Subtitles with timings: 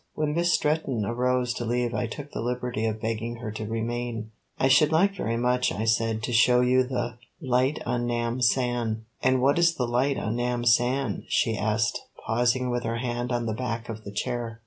[0.15, 4.31] When Miss Stretton arose to leave I took the liberty of begging her to remain.
[4.57, 9.05] "I should like very much," I said, "to show you the light on Nam san."
[9.21, 13.45] "And what is the light on Nam san?" she asked, pausing with her hand on
[13.45, 14.59] the back of the chair.